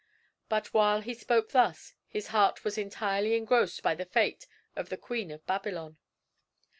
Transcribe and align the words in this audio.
But 0.49 0.73
while 0.73 1.01
he 1.01 1.13
spoke 1.13 1.51
thus, 1.51 1.93
his 2.07 2.29
heart 2.29 2.63
was 2.63 2.75
entirely 2.75 3.35
engrossed 3.35 3.83
by 3.83 3.93
the 3.93 4.03
fate 4.07 4.47
of 4.75 4.89
the 4.89 4.97
Queen 4.97 5.29
of 5.29 5.45
Babylon. 5.45 5.97